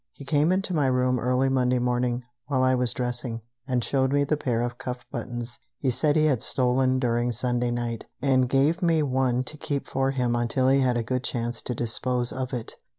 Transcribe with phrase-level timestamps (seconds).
[0.13, 4.23] He came into my room early Monday morning, while I was dressing, and showed me
[4.23, 8.81] the pair of cuff buttons he said he had stolen during Sunday night, and gave
[8.81, 12.51] me one to keep for him until he had a good chance to dispose of
[12.51, 12.77] it.